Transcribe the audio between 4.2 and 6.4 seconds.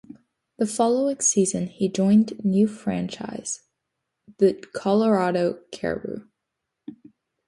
the Colorado Caribous.